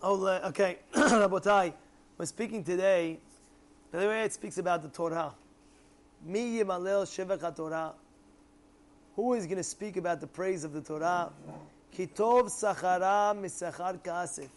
Oh, 0.00 0.24
okay, 0.28 0.78
Rabotai. 0.94 1.72
We're 2.16 2.26
speaking 2.26 2.62
today. 2.62 3.18
By 3.90 3.98
the 3.98 4.06
way, 4.06 4.22
it 4.22 4.32
speaks 4.32 4.56
about 4.56 4.82
the 4.82 4.88
Torah. 4.88 5.34
Mi 6.24 6.58
yimalel 6.58 7.02
shevach 7.02 7.56
Torah. 7.56 7.94
Who 9.16 9.34
is 9.34 9.46
going 9.46 9.56
to 9.56 9.64
speak 9.64 9.96
about 9.96 10.20
the 10.20 10.28
praise 10.28 10.62
of 10.62 10.72
the 10.72 10.82
Torah? 10.82 11.32
Kitov 11.96 12.44
sachara 12.44 13.36
misachar 13.36 13.98
kasif. 13.98 14.50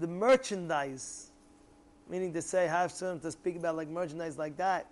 The 0.00 0.06
merchandise, 0.06 1.30
meaning 2.08 2.32
to 2.32 2.40
say, 2.40 2.66
have 2.66 2.92
some 2.92 3.20
to 3.20 3.30
speak 3.30 3.56
about 3.56 3.76
like 3.76 3.88
merchandise 3.88 4.38
like 4.38 4.56
that. 4.56 4.86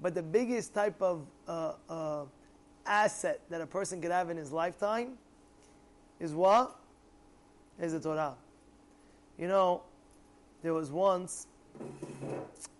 But 0.00 0.14
the 0.14 0.22
biggest 0.22 0.72
type 0.72 1.02
of 1.02 1.26
uh, 1.48 1.72
uh, 1.90 2.24
asset 2.86 3.40
that 3.50 3.60
a 3.60 3.66
person 3.66 4.00
could 4.00 4.12
have 4.12 4.30
in 4.30 4.36
his 4.36 4.52
lifetime 4.52 5.14
is 6.20 6.32
what? 6.32 6.78
Is 7.80 7.92
the 7.92 7.98
Torah. 7.98 8.36
You 9.38 9.46
know, 9.46 9.82
there 10.62 10.74
was 10.74 10.90
once 10.90 11.46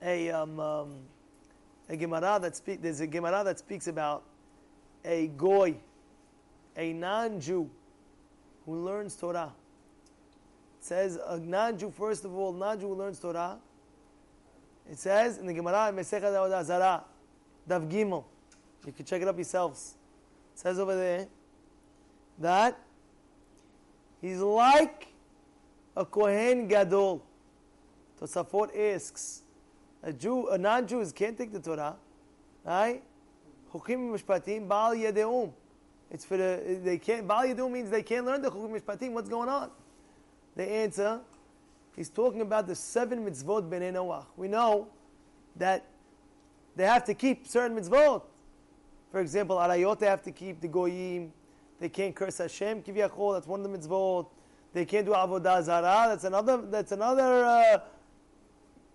a 0.02 0.30
um, 0.30 0.58
um, 0.58 0.94
a 1.88 1.96
Gemara 1.96 2.38
that 2.42 2.56
speak. 2.56 2.82
There's 2.82 3.00
a 3.00 3.06
Gemara 3.06 3.44
that 3.44 3.60
speaks 3.60 3.86
about 3.86 4.24
a 5.04 5.28
goy, 5.28 5.76
a 6.76 6.92
non-Jew, 6.92 7.70
who 8.66 8.74
learns 8.84 9.14
Torah. 9.14 9.52
It 10.80 10.84
says 10.84 11.18
a 11.26 11.38
non-Jew, 11.38 11.92
first 11.96 12.24
of 12.24 12.36
all, 12.36 12.52
non-Jew 12.52 12.92
learns 12.92 13.20
Torah. 13.20 13.58
It 14.90 14.98
says 14.98 15.38
in 15.38 15.46
the 15.46 15.54
Gemara, 15.54 15.92
Mesechet 15.94 16.22
Avodah 16.22 16.64
Zarah, 16.64 17.04
Daf 17.68 17.88
Gimel. 17.88 18.24
You 18.86 18.92
can 18.92 19.04
check 19.04 19.22
it 19.22 19.28
up 19.28 19.36
yourselves. 19.36 19.94
It 20.54 20.58
says 20.58 20.78
over 20.78 20.96
there 20.96 21.28
that 22.38 22.78
he's 24.20 24.40
like 24.40 25.07
a 25.98 26.04
Kohen 26.04 26.68
Gadol. 26.68 27.24
Tosafot 28.20 28.70
asks, 28.94 29.42
a 30.02 30.12
Jew, 30.12 30.48
a 30.48 30.56
non-Jew 30.56 31.04
can't 31.12 31.36
take 31.36 31.52
the 31.52 31.58
Torah, 31.58 31.96
right? 32.64 33.02
Chukim 33.72 34.16
Mishpatim, 34.16 34.68
Baal 34.68 34.94
Yedeum. 34.94 35.52
It's 36.10 36.24
for 36.24 36.36
the, 36.36 36.80
they 36.84 36.98
can't, 36.98 37.26
Baal 37.26 37.44
Yedeum 37.44 37.72
means 37.72 37.90
they 37.90 38.02
can't 38.02 38.24
learn 38.24 38.40
the 38.40 38.50
Chukim 38.50 38.80
Mishpatim. 38.80 39.10
What's 39.10 39.28
going 39.28 39.48
on? 39.48 39.70
The 40.54 40.70
answer, 40.70 41.20
he's 41.96 42.08
talking 42.08 42.42
about 42.42 42.68
the 42.68 42.76
seven 42.76 43.28
mitzvot 43.28 43.68
Bnei 43.68 43.92
Noach. 43.92 44.24
We 44.36 44.46
know 44.46 44.86
that 45.56 45.84
they 46.76 46.86
have 46.86 47.04
to 47.06 47.14
keep 47.14 47.48
certain 47.48 47.76
mitzvot. 47.76 48.22
For 49.10 49.20
example, 49.20 49.56
Arayot, 49.56 49.98
they 49.98 50.06
have 50.06 50.22
to 50.22 50.30
keep 50.30 50.60
the 50.60 50.68
Goyim. 50.68 51.32
They 51.80 51.88
can't 51.88 52.14
curse 52.14 52.38
Hashem, 52.38 52.82
Kivyachol, 52.82 53.34
that's 53.34 53.48
one 53.48 53.64
of 53.64 53.70
the 53.70 53.78
mitzvot. 53.78 54.28
They 54.72 54.84
can't 54.84 55.06
do 55.06 55.12
Avodah 55.12 55.62
Zarah, 55.62 56.08
that's 56.08 56.24
another, 56.24 56.58
that's 56.58 56.92
another, 56.92 57.44
uh, 57.44 57.78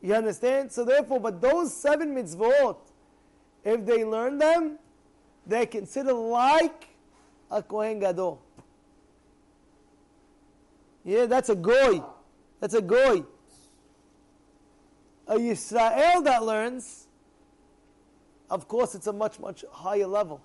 you 0.01 0.13
understand? 0.13 0.71
So 0.71 0.85
therefore, 0.85 1.19
but 1.19 1.41
those 1.41 1.73
seven 1.73 2.13
mitzvot, 2.13 2.77
if 3.63 3.85
they 3.85 4.03
learn 4.03 4.37
them, 4.37 4.77
they 5.47 5.65
consider 5.65 6.13
like 6.13 6.89
a 7.49 7.63
Kohen 7.63 7.99
Gadol. 7.99 8.41
Yeah, 11.03 11.25
that's 11.25 11.49
a 11.49 11.55
goy. 11.55 12.01
That's 12.59 12.73
a 12.75 12.81
goy. 12.81 13.23
A 15.27 15.35
Yisrael 15.35 16.23
that 16.23 16.43
learns, 16.43 17.07
of 18.49 18.67
course, 18.67 18.95
it's 18.95 19.07
a 19.07 19.13
much, 19.13 19.39
much 19.39 19.65
higher 19.71 20.07
level. 20.07 20.41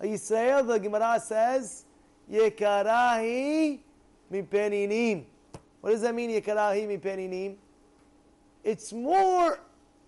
A 0.00 0.04
Yisrael, 0.04 0.66
the 0.66 0.78
Gemara 0.78 1.20
says, 1.20 1.84
Yekarahi 2.30 3.80
mipeninim. 4.32 5.24
What 5.80 5.90
does 5.90 6.00
that 6.00 6.14
mean, 6.14 6.30
Yekarahi 6.30 6.98
mipeninim? 6.98 7.56
It's 8.64 8.92
more 8.92 9.58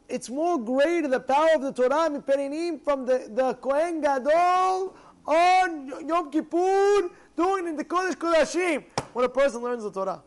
it's 0.09 0.29
more 0.29 0.59
greater 0.59 1.09
the 1.09 1.21
power 1.21 1.49
of 1.55 1.63
the 1.63 1.73
Torah 1.73 2.11
miperinim 2.11 2.83
from 2.83 3.07
the, 3.07 3.29
the 3.33 3.55
Kohen 3.55 4.01
Gadol 4.01 4.95
on 5.27 6.07
Yom 6.07 6.31
Kippur 6.31 7.11
doing 7.37 7.69
in 7.69 7.77
the 7.77 7.85
Kodesh 7.85 8.15
Kodashim 8.15 8.85
when 9.13 9.25
a 9.25 9.29
person 9.29 9.63
learns 9.63 9.83
the 9.83 9.91
Torah. 9.91 10.23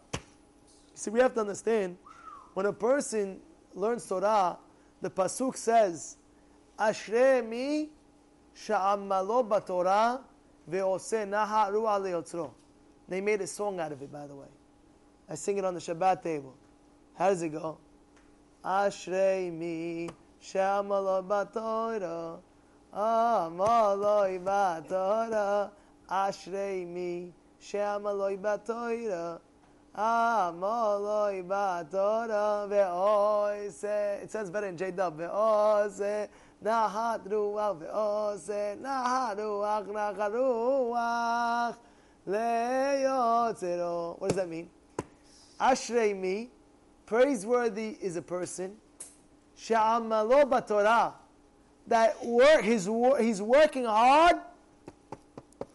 See, 0.96 1.12
we 1.12 1.19
have 1.19 1.36
to 1.36 1.41
understand 1.41 1.97
when 2.56 2.66
a 2.66 2.74
person 2.74 3.40
learns 3.75 4.07
Torah, 4.07 4.57
the 5.00 5.12
pasuk 5.12 5.56
says, 5.56 6.18
"Ashrei 6.80 7.47
mi 7.47 7.90
sha'amalo 8.56 9.47
b'Torah 9.47 10.22
ve'oseh 10.69 11.30
naha 11.30 11.72
ruah 11.72 12.02
leyotzro." 12.02 12.52
They 13.07 13.22
made 13.22 13.41
a 13.41 13.47
song 13.47 13.79
out 13.79 13.91
of 13.91 14.01
it, 14.01 14.12
by 14.12 14.28
the 14.28 14.35
way. 14.35 14.47
I 15.29 15.35
sing 15.35 15.57
it 15.57 15.66
on 15.66 15.73
the 15.73 15.79
Shabbat 15.79 16.23
table. 16.23 16.56
How 17.16 17.29
does 17.29 17.41
it 17.41 17.50
go? 17.50 17.78
Ashrei 18.63 19.51
mi 19.51 20.09
shamalo 20.41 21.25
batora 21.25 22.40
amaloi 22.94 24.44
batora 24.44 25.72
Ashrei 26.09 26.85
mi 26.85 27.31
shamaloi 27.62 28.38
batora 28.38 29.39
amaloi 29.95 31.44
batora 31.47 32.68
ve'oise 32.68 34.24
it 34.24 34.31
says 34.31 34.50
better 34.50 34.68
in 34.68 34.78
J-Dub 34.78 35.18
ve'oise 35.18 36.28
nahat 36.63 37.28
ruach 37.28 37.79
ve'ose 37.79 38.81
nahat 38.81 39.38
ruach 39.38 39.88
nahat 39.88 40.31
ruach 40.34 41.75
what 42.27 44.27
does 44.27 44.35
that 44.35 44.49
mean? 44.49 44.69
Ashrei 45.59 46.15
mi 46.15 46.49
Praiseworthy 47.05 47.97
is 48.01 48.17
a 48.17 48.21
person 48.21 48.75
sha'amalo 49.57 50.67
Torah 50.67 51.13
that 51.88 52.23
work 52.25 52.63
he's, 52.63 52.89
he's 53.19 53.41
working 53.41 53.85
hard 53.85 54.35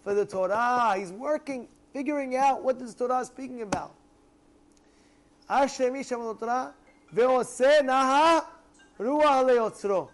for 0.04 0.12
the 0.12 0.26
Torah. 0.26 0.94
He's 0.98 1.10
working, 1.10 1.68
figuring 1.94 2.36
out 2.36 2.62
what 2.62 2.78
this 2.78 2.94
Torah 2.94 3.20
is 3.20 3.28
speaking 3.28 3.62
about. 3.62 3.94
Ashemi 5.48 6.00
sha'amalo 6.00 6.38
Torah 6.38 6.74
ve'oseh 7.14 7.80
naha 7.80 8.44
ruah 9.00 9.42
leyotzro. 9.42 10.10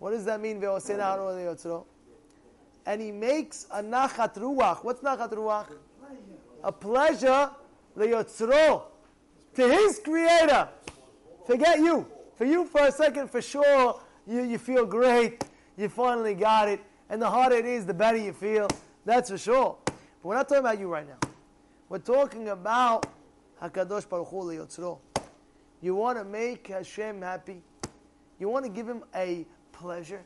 What 0.00 0.10
does 0.10 0.24
that 0.24 0.40
mean? 0.40 0.60
Ve'oseh 0.60 0.96
naha 0.96 1.18
ruah 1.18 1.36
leyotzro. 1.36 1.84
And 2.86 3.02
he 3.02 3.10
makes 3.10 3.66
a 3.72 3.82
nachat 3.82 4.36
ruach. 4.36 4.84
What's 4.84 5.00
nachat 5.00 5.32
ruach? 5.32 5.66
A 6.62 6.72
pleasure 6.72 7.50
leyotzro 7.96 8.82
to 9.54 9.68
his 9.68 10.00
creator. 10.04 10.68
Forget 11.46 11.78
you. 11.78 12.06
For 12.36 12.44
you, 12.44 12.64
for 12.66 12.86
a 12.86 12.92
second, 12.92 13.30
for 13.30 13.42
sure, 13.42 14.00
you, 14.26 14.42
you 14.42 14.58
feel 14.58 14.86
great. 14.86 15.44
You 15.76 15.88
finally 15.88 16.34
got 16.34 16.68
it. 16.68 16.80
And 17.08 17.20
the 17.20 17.30
harder 17.30 17.56
it 17.56 17.66
is, 17.66 17.86
the 17.86 17.94
better 17.94 18.18
you 18.18 18.32
feel. 18.32 18.68
That's 19.04 19.30
for 19.30 19.38
sure. 19.38 19.78
But 19.84 19.96
we're 20.22 20.34
not 20.34 20.48
talking 20.48 20.60
about 20.60 20.78
you 20.78 20.88
right 20.88 21.06
now. 21.06 21.28
We're 21.88 21.98
talking 21.98 22.48
about 22.48 23.06
Hakadosh 23.62 24.08
Baruch 24.08 24.28
Hu 24.28 24.44
Yotzro. 24.46 24.98
You 25.80 25.94
want 25.94 26.18
to 26.18 26.24
make 26.24 26.66
Hashem 26.66 27.22
happy. 27.22 27.62
You 28.38 28.48
want 28.48 28.64
to 28.64 28.70
give 28.70 28.88
him 28.88 29.04
a 29.14 29.46
pleasure. 29.72 30.22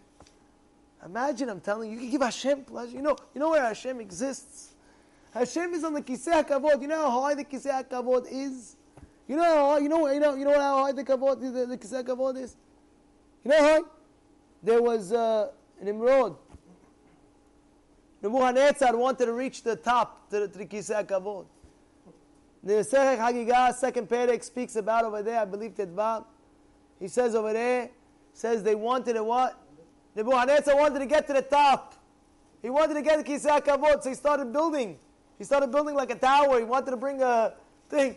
Imagine 1.04 1.48
I'm 1.48 1.60
telling 1.60 1.90
you, 1.90 1.96
you 1.96 2.02
can 2.02 2.10
give 2.10 2.22
Hashem 2.22 2.64
pleasure. 2.64 2.96
You 2.96 3.02
know, 3.02 3.16
you 3.34 3.40
know 3.40 3.50
where 3.50 3.62
Hashem 3.62 4.00
exists. 4.00 4.74
Hashem 5.32 5.72
is 5.74 5.84
on 5.84 5.94
the 5.94 6.02
Kisei 6.02 6.44
Hakavod. 6.44 6.82
You 6.82 6.88
know 6.88 7.10
how 7.10 7.22
high 7.22 7.34
the 7.34 7.44
Kisei 7.44 7.84
Hakavod 7.84 8.26
is. 8.30 8.76
You 9.30 9.36
know 9.36 9.44
how 9.44 9.78
you 9.78 9.88
know 9.88 10.08
you 10.10 10.18
know 10.18 10.34
you 10.34 10.44
know 10.44 10.58
how 10.58 10.82
high 10.82 10.90
the 10.90 11.04
kavod 11.04 11.40
the, 11.40 11.64
the 11.64 11.78
kisei 11.78 12.02
kavod 12.02 12.36
is. 12.36 12.56
You 13.44 13.52
know 13.52 13.62
how 13.62 13.84
there 14.60 14.82
was 14.82 15.12
uh, 15.12 15.50
an 15.78 15.86
Nimrod. 15.86 16.34
Nebuchadnezzar 18.20 18.96
wanted 18.96 19.26
to 19.26 19.32
reach 19.32 19.62
the 19.62 19.76
top 19.76 20.28
to 20.30 20.40
the, 20.40 20.48
to 20.48 20.58
the 20.58 20.66
kisei 20.66 21.06
kavod. 21.06 21.44
The 22.64 22.72
Sechek 22.72 23.18
Hagigah, 23.18 23.72
second 23.72 24.08
Perek, 24.08 24.42
speaks 24.42 24.74
about 24.74 25.04
over 25.04 25.22
there, 25.22 25.38
I 25.38 25.44
believe 25.44 25.76
Tedvav. 25.76 26.24
He 26.98 27.06
says 27.06 27.36
over 27.36 27.52
there, 27.52 27.88
says 28.32 28.64
they 28.64 28.74
wanted 28.74 29.14
a 29.14 29.22
what? 29.22 29.56
Nebuchadnezzar 30.14 30.76
wanted 30.76 30.98
to 30.98 31.06
get 31.06 31.26
to 31.28 31.32
the 31.32 31.42
top. 31.42 31.94
He 32.62 32.70
wanted 32.70 32.94
to 32.94 33.02
get 33.02 33.24
Kisei 33.24 33.60
Kavod, 33.64 34.02
so 34.02 34.08
he 34.08 34.14
started 34.14 34.52
building. 34.52 34.98
He 35.38 35.44
started 35.44 35.70
building 35.72 35.94
like 35.94 36.10
a 36.10 36.16
tower. 36.16 36.58
He 36.58 36.64
wanted 36.64 36.90
to 36.90 36.96
bring 36.96 37.22
a 37.22 37.54
thing. 37.88 38.16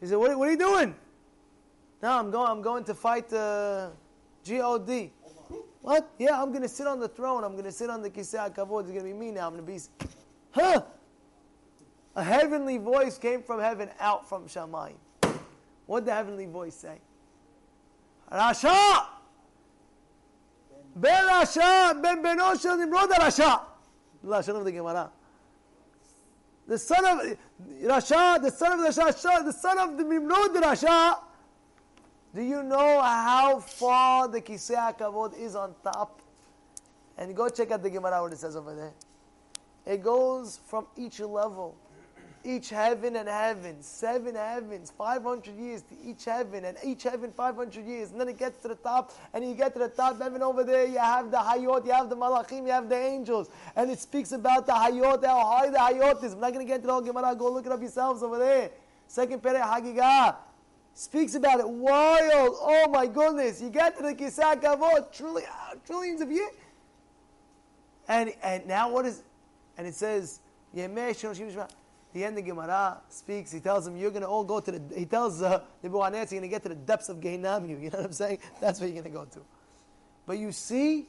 He 0.00 0.06
said, 0.06 0.16
what, 0.16 0.36
what 0.38 0.48
are 0.48 0.50
you 0.50 0.58
doing? 0.58 0.94
No, 2.02 2.18
I'm 2.18 2.30
going, 2.30 2.50
I'm 2.50 2.60
going 2.60 2.84
to 2.84 2.94
fight 2.94 3.32
uh, 3.32 3.88
G-O-D. 4.42 5.10
What? 5.80 6.10
Yeah, 6.18 6.42
I'm 6.42 6.50
going 6.50 6.62
to 6.62 6.68
sit 6.68 6.86
on 6.86 7.00
the 7.00 7.08
throne. 7.08 7.44
I'm 7.44 7.52
going 7.52 7.64
to 7.64 7.72
sit 7.72 7.88
on 7.88 8.02
the 8.02 8.10
Kisei 8.10 8.52
HaKavod. 8.52 8.82
It's 8.82 8.90
going 8.90 8.98
to 8.98 9.04
be 9.04 9.12
me 9.12 9.30
now. 9.30 9.46
I'm 9.46 9.54
going 9.54 9.64
to 9.64 9.72
be... 9.72 10.08
Huh? 10.50 10.82
A 12.16 12.22
heavenly 12.22 12.78
voice 12.78 13.16
came 13.16 13.42
from 13.42 13.60
heaven 13.60 13.88
out 13.98 14.28
from 14.28 14.46
Shamayim. 14.46 14.94
What 15.86 16.00
did 16.00 16.08
the 16.08 16.14
heavenly 16.14 16.46
voice 16.46 16.74
say? 16.74 16.98
Rasha! 18.30 19.06
Rasha! 20.98 22.00
Ben 22.02 22.22
Shel 22.58 22.78
Nimrod 22.78 23.10
Rasha! 23.10 23.60
Lashon 24.24 24.56
of 24.56 24.64
the 24.64 24.72
Gemara. 24.72 25.10
the 26.66 26.78
son 26.78 27.04
of 27.04 27.36
Rasha, 27.82 28.42
the 28.42 28.50
son 28.50 28.72
of 28.72 28.94
the 28.94 29.02
Rasha, 29.02 29.44
the 29.44 29.52
son 29.52 29.78
of 29.78 29.96
the 29.98 30.04
Nimrod 30.04 30.54
Rasha. 30.54 31.18
Do 32.34 32.42
you 32.42 32.62
know 32.62 33.00
how 33.00 33.60
far 33.60 34.28
the 34.28 34.40
Kisei 34.40 34.98
Kavod 34.98 35.38
is 35.38 35.54
on 35.54 35.74
top? 35.84 36.20
And 37.16 37.34
go 37.36 37.48
check 37.48 37.70
out 37.70 37.82
the 37.82 37.90
Gemara 37.90 38.22
what 38.22 38.32
it 38.32 38.38
says 38.38 38.56
over 38.56 38.74
there. 38.74 38.92
It 39.86 40.02
goes 40.02 40.58
from 40.66 40.86
each 40.96 41.20
level 41.20 41.76
each 42.44 42.70
heaven 42.70 43.16
and 43.16 43.28
heaven, 43.28 43.82
seven 43.82 44.34
heavens, 44.34 44.92
500 44.96 45.56
years 45.56 45.82
to 45.82 45.94
each 46.04 46.24
heaven, 46.24 46.64
and 46.64 46.76
each 46.84 47.02
heaven 47.02 47.32
500 47.32 47.84
years. 47.84 48.10
And 48.10 48.20
then 48.20 48.28
it 48.28 48.38
gets 48.38 48.62
to 48.62 48.68
the 48.68 48.74
top, 48.74 49.12
and 49.32 49.44
you 49.44 49.54
get 49.54 49.72
to 49.74 49.78
the 49.78 49.88
top 49.88 50.20
heaven 50.20 50.42
over 50.42 50.62
there, 50.64 50.86
you 50.86 50.98
have 50.98 51.30
the 51.30 51.38
Hayot, 51.38 51.86
you 51.86 51.92
have 51.92 52.10
the 52.10 52.16
Malachim, 52.16 52.66
you 52.66 52.72
have 52.72 52.88
the 52.88 52.96
angels. 52.96 53.48
And 53.76 53.90
it 53.90 53.98
speaks 53.98 54.32
about 54.32 54.66
the 54.66 54.72
Hayot, 54.72 55.24
how 55.24 55.46
high 55.46 55.70
the 55.70 55.78
Hayot 55.78 56.22
is. 56.22 56.34
I'm 56.34 56.40
not 56.40 56.52
going 56.52 56.64
to 56.64 56.68
get 56.68 56.76
into 56.76 56.86
the 56.88 56.92
whole 56.92 57.02
Gemara, 57.02 57.34
go 57.34 57.50
look 57.50 57.66
it 57.66 57.72
up 57.72 57.80
yourselves 57.80 58.22
over 58.22 58.38
there. 58.38 58.70
Second 59.06 59.42
Perek 59.42 59.62
Hagigah 59.62 60.36
speaks 60.94 61.34
about 61.34 61.60
it. 61.60 61.68
Wild, 61.68 62.56
oh 62.60 62.88
my 62.90 63.06
goodness. 63.06 63.60
You 63.60 63.70
get 63.70 63.96
to 63.96 64.02
the 64.02 64.14
Kisei 64.14 64.60
Kavod, 64.60 65.12
trillion, 65.12 65.48
ah, 65.52 65.74
trillions 65.86 66.20
of 66.20 66.30
years. 66.30 66.50
And, 68.08 68.32
and 68.42 68.66
now 68.66 68.90
what 68.90 69.06
is, 69.06 69.22
and 69.76 69.86
it 69.86 69.94
says, 69.94 70.40
Yemeh 70.76 71.14
the 72.14 72.24
end 72.24 72.38
of 72.38 72.44
Gemara 72.44 73.00
speaks, 73.08 73.50
he 73.50 73.60
tells 73.60 73.84
them, 73.84 73.96
you're 73.96 74.10
going 74.10 74.22
to 74.22 74.28
all 74.28 74.44
go 74.44 74.60
to 74.60 74.70
the, 74.70 74.80
he 74.96 75.04
tells 75.04 75.42
uh, 75.42 75.60
Buhanes, 75.84 76.30
you're 76.30 76.40
going 76.40 76.42
to 76.42 76.48
get 76.48 76.62
to 76.62 76.68
the 76.70 76.74
depths 76.76 77.08
of 77.08 77.18
Gehinam, 77.18 77.68
you, 77.68 77.76
you 77.82 77.90
know 77.90 77.98
what 77.98 78.06
I'm 78.06 78.12
saying? 78.12 78.38
That's 78.60 78.80
where 78.80 78.88
you're 78.88 79.02
going 79.02 79.12
to 79.12 79.18
go 79.18 79.24
to. 79.24 79.40
But 80.26 80.38
you 80.38 80.52
see, 80.52 81.06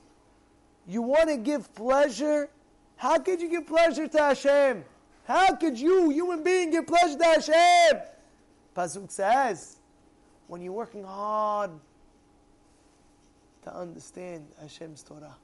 you 0.87 1.03
want 1.03 1.29
to 1.29 1.37
give 1.37 1.73
pleasure. 1.75 2.49
How 2.97 3.19
could 3.19 3.39
you 3.39 3.49
give 3.49 3.67
pleasure 3.67 4.07
to 4.07 4.17
Hashem? 4.17 4.83
How 5.25 5.55
could 5.55 5.79
you, 5.79 6.09
human 6.09 6.43
being, 6.43 6.71
give 6.71 6.87
pleasure 6.87 7.17
to 7.17 7.23
Hashem? 7.23 8.01
Pasuk 8.75 9.11
says, 9.11 9.77
when 10.47 10.61
you're 10.61 10.73
working 10.73 11.03
hard 11.03 11.71
to 13.63 13.75
understand 13.75 14.45
Hashem's 14.61 15.03
Torah. 15.03 15.35